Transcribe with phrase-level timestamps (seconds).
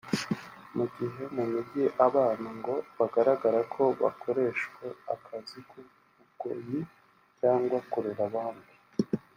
[0.75, 6.79] mu gihe mu mijyi abana ngo bagaragara ko bakoreshwa akazi k’ububoyi
[7.39, 8.71] cyangwa kurera abandi